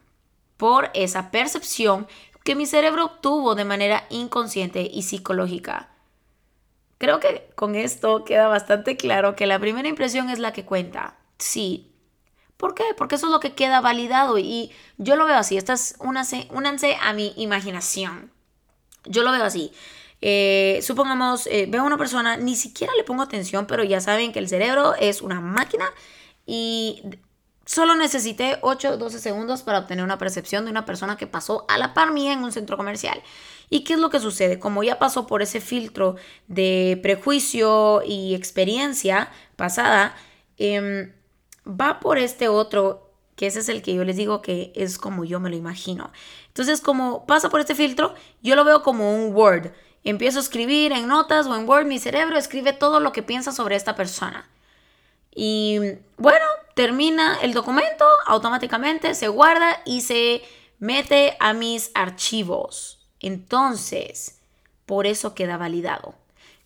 por 0.58 0.92
esa 0.94 1.32
percepción 1.32 2.08
que 2.44 2.56
mi 2.56 2.68
cerebro 2.68 3.06
obtuvo 3.06 3.56
de 3.56 3.66
manera 3.66 4.06
inconsciente 4.12 4.88
y 4.90 5.02
psicológica. 5.02 5.90
Creo 7.00 7.20
que 7.20 7.50
con 7.56 7.76
esto 7.76 8.24
queda 8.24 8.48
bastante 8.48 8.96
claro 8.96 9.36
que 9.36 9.48
la 9.48 9.60
primera 9.60 9.90
impresión 9.90 10.30
es 10.30 10.40
la 10.40 10.54
que 10.54 10.64
cuenta. 10.64 11.18
Sí. 11.40 11.92
¿Por 12.58 12.74
qué? 12.74 12.84
Porque 12.96 13.16
eso 13.16 13.26
es 13.26 13.32
lo 13.32 13.42
que 13.42 13.54
queda 13.54 13.82
validado 13.82 14.38
y 14.38 14.72
yo 14.98 15.16
lo 15.18 15.26
veo 15.26 15.36
así. 15.36 15.58
Esta 15.58 15.74
es 15.74 15.96
únanse, 16.00 16.48
únanse 16.52 16.96
a 17.02 17.12
mi 17.12 17.34
imaginación. 17.36 18.32
Yo 19.04 19.24
lo 19.24 19.32
veo 19.32 19.44
así. 19.44 19.74
Eh, 20.28 20.80
supongamos, 20.82 21.46
eh, 21.46 21.68
veo 21.70 21.84
a 21.84 21.86
una 21.86 22.00
persona, 22.00 22.36
ni 22.36 22.56
siquiera 22.56 22.92
le 22.98 23.04
pongo 23.04 23.22
atención, 23.22 23.68
pero 23.68 23.84
ya 23.84 24.02
saben 24.02 24.34
que 24.34 24.40
el 24.40 24.50
cerebro 24.50 24.96
es 24.96 25.22
una 25.22 25.40
máquina 25.40 25.86
y 26.48 27.04
Solo 27.66 27.96
necesité 27.96 28.60
8 28.62 28.92
o 28.92 28.98
12 28.98 29.18
segundos 29.18 29.64
para 29.64 29.80
obtener 29.80 30.06
una 30.06 30.20
percepción 30.20 30.66
de 30.66 30.72
una 30.72 30.86
persona 30.86 31.18
que 31.18 31.26
pasó 31.26 31.66
a 31.68 31.80
la 31.80 31.96
par 31.96 32.12
mía 32.12 32.32
en 32.32 32.44
un 32.44 32.52
centro 32.52 32.78
comercial. 32.78 33.24
¿Y 33.72 33.84
qué 33.84 33.94
es 33.94 34.00
lo 34.00 34.12
que 34.12 34.20
sucede? 34.20 34.60
Como 34.60 34.84
ya 34.84 35.00
pasó 35.00 35.26
por 35.26 35.42
ese 35.42 35.60
filtro 35.62 36.16
de 36.48 37.00
prejuicio 37.02 38.04
y 38.06 38.36
experiencia 38.36 39.32
pasada, 39.56 40.16
em, 40.58 41.12
va 41.68 42.00
por 42.00 42.20
este 42.20 42.50
otro, 42.50 43.12
que 43.36 43.48
ese 43.48 43.62
es 43.62 43.70
el 43.70 43.82
que 43.82 43.96
yo 43.96 44.04
les 44.04 44.16
digo 44.16 44.44
que 44.44 44.72
es 44.76 45.00
como 45.00 45.26
yo 45.26 45.40
me 45.40 45.50
lo 45.50 45.56
imagino. 45.56 46.12
Entonces, 46.50 46.82
como 46.82 47.26
pasa 47.26 47.50
por 47.50 47.60
este 47.62 47.74
filtro, 47.74 48.14
yo 48.44 48.56
lo 48.56 48.64
veo 48.64 48.84
como 48.84 49.16
un 49.16 49.34
Word. 49.34 49.72
Empiezo 50.06 50.38
a 50.38 50.44
escribir 50.44 50.92
en 50.92 51.08
notas 51.08 51.48
o 51.48 51.56
en 51.56 51.68
Word, 51.68 51.88
mi 51.88 51.98
cerebro 51.98 52.38
escribe 52.38 52.74
todo 52.74 53.00
lo 53.00 53.12
que 53.12 53.24
piensa 53.24 53.52
sobre 53.52 53.76
esta 53.76 53.96
persona. 53.96 54.48
Y 55.34 55.80
bueno, 56.18 56.46
termina 56.76 57.40
el 57.42 57.54
documento, 57.54 58.06
automáticamente 58.28 59.16
se 59.16 59.30
guarda 59.30 59.82
y 59.84 60.02
se 60.02 60.44
mete 60.78 61.36
a 61.40 61.54
mis 61.54 61.90
archivos. 61.96 63.00
Entonces, 63.20 64.40
por 64.86 65.08
eso 65.08 65.34
queda 65.34 65.58
validado. 65.58 66.14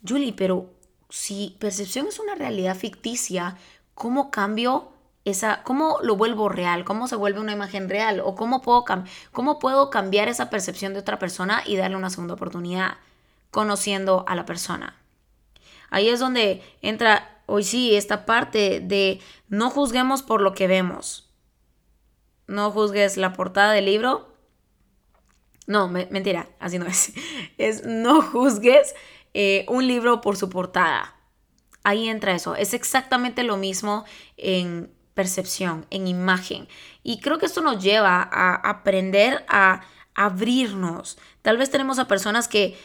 Julie, 0.05 0.33
pero 0.33 0.69
si 1.09 1.55
percepción 1.59 2.07
es 2.07 2.19
una 2.19 2.35
realidad 2.35 2.75
ficticia, 2.75 3.55
¿cómo 3.95 4.31
cambio 4.31 4.91
esa, 5.23 5.63
cómo 5.63 5.99
lo 6.01 6.17
vuelvo 6.17 6.49
real? 6.49 6.83
¿Cómo 6.83 7.07
se 7.07 7.15
vuelve 7.15 7.39
una 7.39 7.53
imagen 7.53 7.87
real? 7.87 8.19
¿O 8.19 8.35
cómo 8.35 8.61
puedo, 8.61 8.83
cómo 9.31 9.59
puedo 9.59 9.89
cambiar 9.89 10.27
esa 10.27 10.49
percepción 10.49 10.91
de 10.91 10.99
otra 10.99 11.19
persona 11.19 11.63
y 11.65 11.77
darle 11.77 11.95
una 11.95 12.09
segunda 12.09 12.33
oportunidad 12.33 12.97
conociendo 13.51 14.25
a 14.27 14.35
la 14.35 14.45
persona? 14.45 14.95
Ahí 15.89 16.09
es 16.09 16.19
donde 16.19 16.61
entra 16.81 17.41
hoy 17.45 17.63
sí, 17.63 17.95
esta 17.95 18.25
parte 18.25 18.79
de 18.79 19.19
no 19.47 19.69
juzguemos 19.69 20.21
por 20.21 20.41
lo 20.41 20.53
que 20.53 20.67
vemos. 20.67 21.29
No 22.47 22.71
juzgues 22.71 23.17
la 23.17 23.33
portada 23.33 23.73
del 23.73 23.85
libro. 23.85 24.33
No, 25.67 25.87
mentira, 25.87 26.47
así 26.59 26.79
no 26.79 26.85
es. 26.85 27.13
Es 27.57 27.85
no 27.85 28.21
juzgues 28.21 28.95
eh, 29.33 29.65
un 29.67 29.87
libro 29.87 30.21
por 30.21 30.37
su 30.37 30.49
portada. 30.49 31.15
Ahí 31.83 32.07
entra 32.07 32.33
eso. 32.33 32.55
Es 32.55 32.73
exactamente 32.73 33.43
lo 33.43 33.57
mismo 33.57 34.05
en 34.37 34.91
percepción, 35.13 35.85
en 35.89 36.07
imagen. 36.07 36.67
Y 37.03 37.19
creo 37.19 37.37
que 37.37 37.45
esto 37.45 37.61
nos 37.61 37.83
lleva 37.83 38.27
a 38.31 38.55
aprender 38.55 39.45
a 39.47 39.81
abrirnos. 40.15 41.17
Tal 41.41 41.57
vez 41.57 41.69
tenemos 41.69 41.99
a 41.99 42.07
personas 42.07 42.47
que 42.47 42.77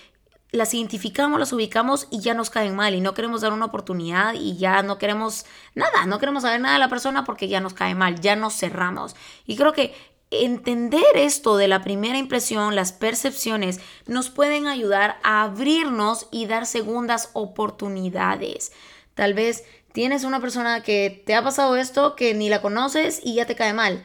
las 0.55 0.73
identificamos, 0.73 1.41
las 1.41 1.53
ubicamos 1.53 2.07
y 2.11 2.21
ya 2.21 2.33
nos 2.33 2.49
caen 2.49 2.77
mal 2.77 2.95
y 2.95 3.01
no 3.01 3.13
queremos 3.13 3.41
dar 3.41 3.53
una 3.53 3.67
oportunidad 3.67 4.35
y 4.35 4.57
ya 4.57 4.83
no 4.83 4.99
queremos 4.99 5.47
nada, 5.75 6.07
no 6.07 6.19
queremos 6.19 6.45
saber 6.45 6.61
nada 6.61 6.75
de 6.75 6.81
la 6.81 6.89
persona 6.89 7.25
porque 7.25 7.49
ya 7.49 7.61
nos 7.61 7.75
cae 7.75 7.95
mal, 7.95 8.21
ya 8.21 8.37
nos 8.37 8.55
cerramos. 8.55 9.17
Y 9.47 9.57
creo 9.57 9.73
que 9.73 9.95
entender 10.31 11.05
esto 11.17 11.57
de 11.57 11.69
la 11.69 11.83
primera 11.83 12.19
impresión, 12.19 12.77
las 12.77 12.93
percepciones, 12.93 13.81
nos 14.07 14.31
pueden 14.31 14.67
ayudar 14.67 15.19
a 15.25 15.43
abrirnos 15.43 16.29
y 16.31 16.47
dar 16.47 16.67
segundas 16.67 17.31
oportunidades. 17.33 18.73
Tal 19.15 19.35
vez 19.35 19.65
tienes 19.93 20.23
una 20.23 20.41
persona 20.41 20.83
que 20.83 21.23
te 21.27 21.35
ha 21.35 21.43
pasado 21.43 21.77
esto, 21.77 22.15
que 22.15 22.33
ni 22.35 22.49
la 22.49 22.63
conoces 22.63 23.21
y 23.25 23.35
ya 23.35 23.47
te 23.47 23.57
cae 23.57 23.73
mal. 23.73 24.05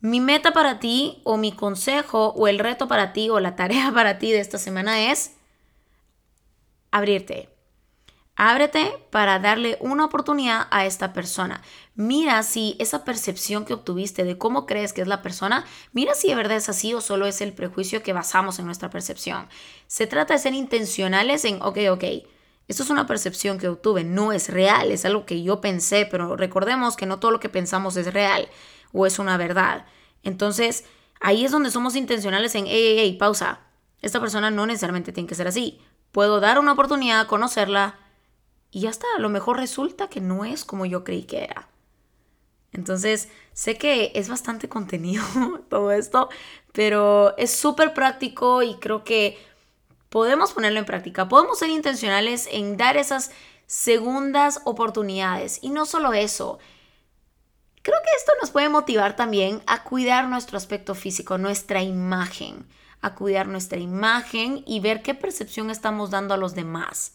Mi 0.00 0.20
meta 0.20 0.52
para 0.52 0.78
ti 0.78 1.20
o 1.24 1.36
mi 1.36 1.52
consejo 1.52 2.28
o 2.28 2.48
el 2.48 2.58
reto 2.58 2.88
para 2.88 3.12
ti 3.12 3.28
o 3.28 3.40
la 3.40 3.56
tarea 3.56 3.90
para 3.94 4.18
ti 4.18 4.32
de 4.32 4.40
esta 4.40 4.58
semana 4.58 5.10
es 5.10 5.35
abrirte. 6.90 7.48
Ábrete 8.38 8.92
para 9.10 9.38
darle 9.38 9.78
una 9.80 10.04
oportunidad 10.04 10.66
a 10.70 10.84
esta 10.84 11.14
persona. 11.14 11.62
Mira 11.94 12.42
si 12.42 12.76
esa 12.78 13.02
percepción 13.02 13.64
que 13.64 13.72
obtuviste 13.72 14.24
de 14.24 14.36
cómo 14.36 14.66
crees 14.66 14.92
que 14.92 15.00
es 15.00 15.08
la 15.08 15.22
persona, 15.22 15.64
mira 15.92 16.14
si 16.14 16.28
de 16.28 16.34
verdad 16.34 16.58
es 16.58 16.68
así 16.68 16.92
o 16.92 17.00
solo 17.00 17.24
es 17.24 17.40
el 17.40 17.54
prejuicio 17.54 18.02
que 18.02 18.12
basamos 18.12 18.58
en 18.58 18.66
nuestra 18.66 18.90
percepción. 18.90 19.48
Se 19.86 20.06
trata 20.06 20.34
de 20.34 20.40
ser 20.40 20.52
intencionales 20.52 21.46
en, 21.46 21.62
ok, 21.62 21.78
ok, 21.92 22.04
esto 22.68 22.82
es 22.82 22.90
una 22.90 23.06
percepción 23.06 23.56
que 23.56 23.68
obtuve, 23.68 24.04
no 24.04 24.32
es 24.32 24.50
real, 24.50 24.90
es 24.90 25.06
algo 25.06 25.24
que 25.24 25.42
yo 25.42 25.62
pensé, 25.62 26.06
pero 26.10 26.36
recordemos 26.36 26.96
que 26.96 27.06
no 27.06 27.18
todo 27.18 27.30
lo 27.30 27.40
que 27.40 27.48
pensamos 27.48 27.96
es 27.96 28.12
real 28.12 28.50
o 28.92 29.06
es 29.06 29.18
una 29.18 29.38
verdad. 29.38 29.86
Entonces, 30.22 30.84
ahí 31.20 31.46
es 31.46 31.52
donde 31.52 31.70
somos 31.70 31.96
intencionales 31.96 32.54
en, 32.54 32.66
hey, 32.66 32.82
hey, 32.82 32.96
hey, 32.98 33.16
pausa. 33.18 33.60
Esta 34.02 34.20
persona 34.20 34.50
no 34.50 34.66
necesariamente 34.66 35.12
tiene 35.12 35.26
que 35.26 35.34
ser 35.34 35.48
así 35.48 35.80
puedo 36.16 36.40
dar 36.40 36.58
una 36.58 36.72
oportunidad, 36.72 37.26
conocerla 37.26 37.98
y 38.70 38.80
ya 38.80 38.88
está, 38.88 39.06
a 39.18 39.20
lo 39.20 39.28
mejor 39.28 39.58
resulta 39.58 40.08
que 40.08 40.22
no 40.22 40.46
es 40.46 40.64
como 40.64 40.86
yo 40.86 41.04
creí 41.04 41.24
que 41.24 41.44
era. 41.44 41.68
Entonces, 42.72 43.28
sé 43.52 43.76
que 43.76 44.12
es 44.14 44.30
bastante 44.30 44.66
contenido 44.66 45.22
todo 45.68 45.92
esto, 45.92 46.30
pero 46.72 47.36
es 47.36 47.54
súper 47.54 47.92
práctico 47.92 48.62
y 48.62 48.76
creo 48.76 49.04
que 49.04 49.36
podemos 50.08 50.54
ponerlo 50.54 50.78
en 50.78 50.86
práctica. 50.86 51.28
Podemos 51.28 51.58
ser 51.58 51.68
intencionales 51.68 52.48
en 52.50 52.78
dar 52.78 52.96
esas 52.96 53.30
segundas 53.66 54.62
oportunidades. 54.64 55.58
Y 55.60 55.68
no 55.68 55.84
solo 55.84 56.14
eso, 56.14 56.58
creo 57.82 57.98
que 58.02 58.16
esto 58.16 58.32
nos 58.40 58.50
puede 58.50 58.70
motivar 58.70 59.16
también 59.16 59.62
a 59.66 59.82
cuidar 59.82 60.28
nuestro 60.28 60.56
aspecto 60.56 60.94
físico, 60.94 61.36
nuestra 61.36 61.82
imagen 61.82 62.66
a 63.00 63.14
cuidar 63.14 63.48
nuestra 63.48 63.78
imagen 63.78 64.62
y 64.66 64.80
ver 64.80 65.02
qué 65.02 65.14
percepción 65.14 65.70
estamos 65.70 66.10
dando 66.10 66.34
a 66.34 66.36
los 66.36 66.54
demás. 66.54 67.12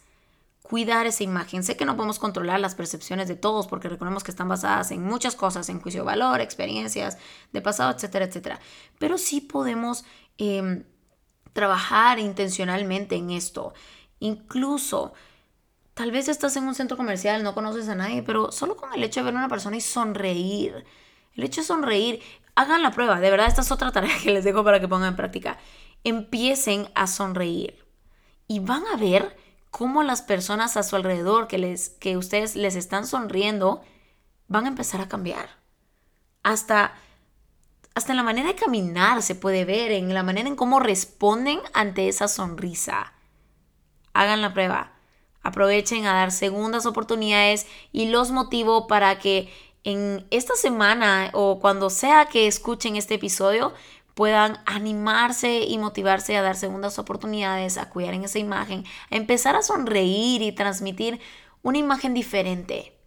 Cuidar 0.62 1.06
esa 1.06 1.24
imagen. 1.24 1.64
Sé 1.64 1.76
que 1.76 1.86
no 1.86 1.96
podemos 1.96 2.20
controlar 2.20 2.60
las 2.60 2.76
percepciones 2.76 3.28
de 3.28 3.36
todos 3.36 3.68
porque 3.68 3.90
recordemos 3.90 4.24
que 4.24 4.32
están 4.32 4.48
basadas 4.48 4.92
en 4.92 5.04
muchas 5.04 5.36
cosas, 5.36 5.68
en 5.70 5.82
juicio 5.82 6.02
de 6.02 6.06
valor, 6.06 6.40
experiencias 6.40 7.18
de 7.52 7.62
pasado, 7.62 7.92
etcétera, 7.92 8.26
etcétera. 8.26 8.60
Pero 9.00 9.18
sí 9.18 9.42
podemos 9.42 10.06
em, 10.38 10.84
trabajar 11.54 12.20
intencionalmente 12.20 13.16
en 13.16 13.32
esto. 13.32 13.74
Incluso, 14.20 15.14
tal 15.94 16.12
vez 16.12 16.30
estás 16.30 16.56
en 16.56 16.66
un 16.66 16.76
centro 16.76 16.96
comercial, 16.96 17.44
no 17.44 17.54
conoces 17.54 17.90
a 17.90 17.96
nadie, 17.96 18.24
pero 18.24 18.52
solo 18.52 18.78
con 18.78 18.94
el 18.94 19.04
hecho 19.04 19.20
de 19.20 19.26
ver 19.26 19.36
a 19.36 19.40
una 19.40 19.50
persona 19.50 19.78
y 19.78 19.82
sonreír. 19.82 20.86
El 21.36 21.44
hecho 21.44 21.62
de 21.62 21.68
sonreír 21.68 22.22
hagan 22.56 22.84
la 22.84 22.92
prueba, 22.92 23.20
de 23.20 23.30
verdad 23.30 23.48
esta 23.48 23.62
es 23.62 23.72
otra 23.72 23.92
tarea 23.92 24.16
que 24.22 24.32
les 24.32 24.44
dejo 24.44 24.64
para 24.64 24.80
que 24.80 24.88
pongan 24.88 25.10
en 25.10 25.16
práctica. 25.16 25.58
Empiecen 26.04 26.90
a 26.96 27.08
sonreír 27.08 27.86
y 28.48 28.60
van 28.60 28.84
a 28.94 28.98
ver 28.98 29.38
cómo 29.70 30.04
las 30.04 30.22
personas 30.22 30.78
a 30.78 30.84
su 30.84 30.96
alrededor 30.96 31.48
que, 31.48 31.58
les, 31.58 31.90
que 31.90 32.18
ustedes 32.18 32.56
les 32.56 32.76
están 32.76 33.08
sonriendo 33.08 33.82
van 34.48 34.66
a 34.66 34.70
empezar 34.70 35.02
a 35.02 35.08
cambiar. 35.08 35.50
Hasta 36.44 36.94
hasta 37.94 38.14
en 38.14 38.18
la 38.18 38.24
manera 38.24 38.48
de 38.48 38.56
caminar 38.56 39.22
se 39.22 39.36
puede 39.36 39.66
ver, 39.66 39.92
en 39.92 40.14
la 40.14 40.24
manera 40.24 40.48
en 40.48 40.56
cómo 40.56 40.80
responden 40.80 41.60
ante 41.74 42.08
esa 42.08 42.28
sonrisa. 42.28 43.14
Hagan 44.14 44.42
la 44.42 44.54
prueba. 44.54 44.94
Aprovechen 45.44 46.06
a 46.06 46.14
dar 46.14 46.32
segundas 46.32 46.86
oportunidades 46.86 47.68
y 47.92 48.08
los 48.08 48.32
motivo 48.32 48.88
para 48.88 49.20
que 49.20 49.52
en 49.84 50.26
esta 50.30 50.56
semana 50.56 51.30
o 51.34 51.60
cuando 51.60 51.90
sea 51.90 52.26
que 52.26 52.48
escuchen 52.48 52.96
este 52.96 53.16
episodio 53.16 53.74
puedan 54.14 54.60
animarse 54.66 55.62
y 55.62 55.78
motivarse 55.78 56.38
a 56.38 56.42
dar 56.42 56.56
segundas 56.56 57.00
oportunidades, 57.00 57.78
a 57.78 57.90
cuidar 57.90 58.14
en 58.14 58.26
esa 58.26 58.40
imagen, 58.40 58.84
a 59.10 59.16
empezar 59.16 59.56
a 59.56 59.62
sonreír 59.62 60.42
y 60.42 60.52
transmitir 60.52 61.20
una 61.64 61.78
imagen 61.78 62.14
diferente. 62.14 62.98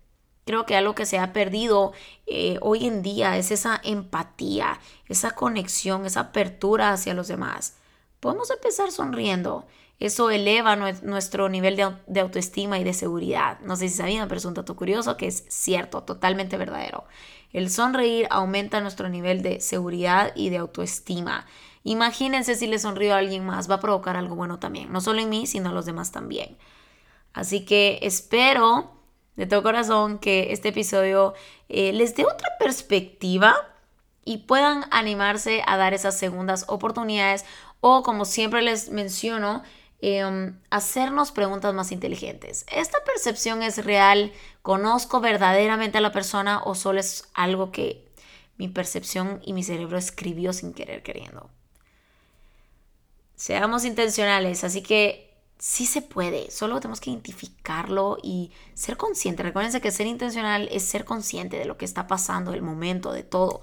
Creo 0.47 0.67
que 0.67 0.77
algo 0.77 0.95
que 0.95 1.07
se 1.07 1.19
ha 1.19 1.33
perdido 1.33 1.93
eh, 2.27 2.59
hoy 2.61 2.87
en 2.87 3.03
día 3.03 3.37
es 3.37 3.51
esa 3.51 3.81
empatía, 3.83 4.81
esa 5.09 5.31
conexión, 5.31 6.05
esa 6.05 6.21
apertura 6.21 6.93
hacia 6.93 7.15
los 7.15 7.29
demás. 7.29 7.77
Podemos 8.25 8.51
empezar 8.51 8.91
sonriendo. 8.91 9.67
Eso 10.01 10.31
eleva 10.31 10.77
nuestro 10.77 11.51
nivel 11.51 11.77
de, 11.77 12.21
autoestima 12.21 12.79
y 12.79 12.83
de 12.83 12.95
seguridad. 12.95 13.61
No 13.61 13.77
sé 13.77 13.91
si 13.91 13.97
sabían, 13.97 14.29
pero 14.29 14.39
es 14.39 14.47
un 14.47 14.55
dato 14.55 14.77
curioso 14.77 15.19
que 15.19 15.27
es 15.27 15.45
cierto, 15.51 16.05
totalmente 16.05 16.57
verdadero. 16.57 17.05
El 17.53 17.69
sonreír 17.69 18.27
aumenta 18.31 18.81
nuestro 18.81 19.11
nivel 19.11 19.43
de 19.43 19.61
seguridad 19.61 20.33
y 20.35 20.49
de 20.49 20.57
autoestima. 20.57 21.45
Imagínense 21.83 22.55
si 22.55 22.67
le 22.67 22.79
sonrío 22.79 23.15
a 23.15 23.19
alguien 23.19 23.45
más, 23.45 23.71
va 23.71 23.75
a 23.75 23.81
provocar 23.81 24.17
algo 24.17 24.37
bueno 24.37 24.59
también, 24.59 24.91
no 24.91 25.03
solo 25.03 25.21
en 25.21 25.29
mí, 25.29 25.47
sino 25.47 25.69
en 25.69 25.75
los 25.75 25.85
demás 25.85 26.11
también. 26.11 26.57
Así 27.35 27.67
que 27.67 27.99
espero 28.01 28.91
de 29.37 29.45
todo 29.45 29.63
corazón 29.63 30.19
que 30.19 30.51
este 30.55 30.71
episodio 30.71 31.35
eh, 31.69 31.93
les 31.93 32.17
dé 32.17 32.25
otra 32.25 32.49
perspectiva 32.59 33.55
y 34.25 34.39
puedan 34.39 34.85
animarse 34.91 35.63
a 35.67 35.77
dar 35.77 35.95
esas 35.95 36.19
segundas 36.19 36.65
oportunidades 36.69 37.45
o 37.87 38.03
como 38.03 38.25
siempre 38.25 38.63
les 38.63 38.89
menciono, 38.89 39.63
em, 40.01 40.59
hacernos 40.71 41.33
preguntas 41.33 41.75
más 41.75 41.93
inteligentes. 41.93 42.65
¿Esta 42.73 42.97
percepción 43.05 43.63
es 43.63 43.85
real? 43.85 44.33
¿Conozco 44.63 45.21
verdaderamente 45.21 45.99
a 45.99 46.01
la 46.01 46.11
persona 46.11 46.63
o 46.65 46.75
solo 46.75 47.01
es 47.01 47.29
algo 47.35 47.73
que 47.73 48.09
mi 48.57 48.69
percepción 48.69 49.43
y 49.45 49.53
mi 49.53 49.63
cerebro 49.63 49.99
escribió 49.99 50.55
sin 50.55 50.73
querer 50.73 51.03
queriendo? 51.03 51.51
Seamos 53.37 53.85
intencionales, 53.85 54.65
así 54.65 54.83
que 54.83 55.37
sí 55.59 55.85
se 55.85 56.01
puede, 56.01 56.51
solo 56.51 56.81
tenemos 56.81 57.03
que 57.03 57.11
identificarlo 57.11 58.17
y 58.23 58.51
ser 58.73 58.97
consciente. 58.97 59.43
Recuérdense 59.43 59.83
que 59.83 59.91
ser 59.91 60.07
intencional 60.07 60.71
es 60.73 60.85
ser 60.85 61.05
consciente 61.05 61.59
de 61.59 61.67
lo 61.67 61.77
que 61.77 61.85
está 61.85 62.07
pasando, 62.07 62.53
del 62.53 62.63
momento, 62.63 63.13
de 63.13 63.25
todo. 63.25 63.63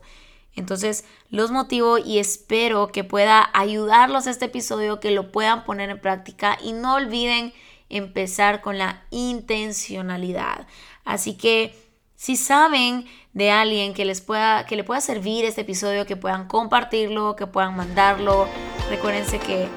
Entonces, 0.56 1.06
los 1.30 1.52
motivo 1.52 1.98
y 1.98 2.20
espero 2.20 2.92
que 2.92 3.04
pueda 3.04 3.50
ayudarlos 3.54 4.28
este 4.28 4.46
episodio, 4.46 5.00
que 5.00 5.12
lo 5.12 5.32
puedan 5.32 5.64
poner 5.64 5.90
en 5.90 6.00
práctica 6.00 6.58
y 6.62 6.74
no 6.74 6.96
olviden 6.96 7.54
empezar 7.90 8.62
con 8.62 8.78
la 8.78 9.04
intencionalidad. 9.12 10.68
Así 11.06 11.36
que 11.36 11.76
si 12.16 12.36
saben 12.36 13.06
de 13.34 13.50
alguien 13.50 13.94
que 13.94 14.06
les 14.06 14.22
pueda 14.22 14.66
que 14.66 14.76
le 14.76 14.84
pueda 14.84 15.02
servir 15.02 15.46
este 15.46 15.62
episodio, 15.62 16.06
que 16.06 16.18
puedan 16.18 16.48
compartirlo, 16.48 17.36
que 17.36 17.48
puedan 17.48 17.76
mandarlo, 17.76 18.48
recuérdense 18.90 19.40
que 19.40 19.68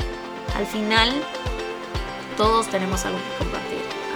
al 0.55 0.67
final 0.67 1.11
todos 2.37 2.69
tenemos 2.69 3.05
algo 3.05 3.19
que 3.19 3.45
compartir. 3.45 3.64